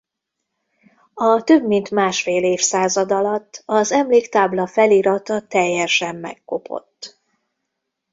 [1.13, 7.19] A több mint másfél évszázad alatt az emléktábla felirata teljesen megkopott.